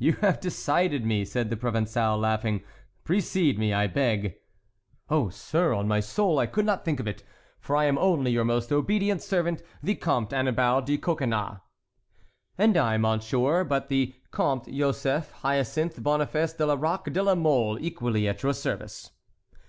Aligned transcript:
"You 0.00 0.14
have 0.14 0.40
decided 0.40 1.06
me," 1.06 1.24
said 1.24 1.48
the 1.48 1.54
Provençal, 1.54 2.20
laughing; 2.20 2.64
"precede 3.04 3.56
me, 3.56 3.72
I 3.72 3.86
beg." 3.86 4.34
"Oh, 5.08 5.28
sir, 5.28 5.72
on 5.74 5.86
my 5.86 6.00
soul 6.00 6.40
I 6.40 6.46
could 6.46 6.64
not 6.66 6.84
think 6.84 6.98
of 6.98 7.06
it, 7.06 7.22
for 7.60 7.76
I 7.76 7.84
am 7.84 7.96
only 7.96 8.32
your 8.32 8.44
most 8.44 8.72
obedient 8.72 9.22
servant, 9.22 9.62
the 9.80 9.94
Comte 9.94 10.32
Annibal 10.32 10.80
de 10.82 10.98
Coconnas." 10.98 11.58
"And 12.58 12.76
I, 12.76 12.96
monsieur, 12.96 13.62
but 13.62 13.88
the 13.88 14.12
Comte 14.32 14.66
Joseph 14.74 15.30
Hyacinthe 15.42 16.02
Boniface 16.02 16.52
de 16.54 16.66
Lerac 16.66 17.04
de 17.12 17.22
la 17.22 17.36
Mole, 17.36 17.78
equally 17.80 18.26
at 18.26 18.42
your 18.42 18.54
service." 18.54 19.12